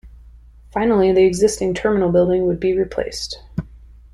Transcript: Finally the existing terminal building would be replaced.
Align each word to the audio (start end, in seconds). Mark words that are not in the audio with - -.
Finally 0.73 1.11
the 1.11 1.23
existing 1.23 1.75
terminal 1.75 2.11
building 2.11 2.47
would 2.47 2.59
be 2.59 2.75
replaced. 2.75 3.39